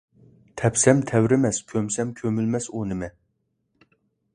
«تەپسەم 0.61 1.01
تەۋرىمەس، 1.11 1.61
كۆمسەم 1.73 2.15
كۆمۇلمەس» 2.21 2.71
ئۇ 2.73 2.87
نىمە؟ 2.95 3.15